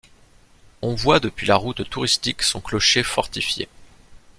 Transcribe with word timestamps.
On 0.81 0.95
voit 0.95 1.19
depuis 1.19 1.45
la 1.45 1.55
route 1.57 1.87
touristique 1.87 2.41
son 2.41 2.59
clocher 2.59 3.03
fortifié. 3.03 3.69